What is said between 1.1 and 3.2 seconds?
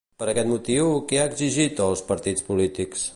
què ha exigit als partits polítics?